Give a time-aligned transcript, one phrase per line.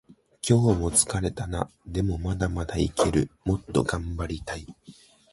[0.41, 1.69] 今日も疲れたな。
[1.85, 3.29] でもまだまだいける。
[3.45, 4.65] もっと頑張りたい。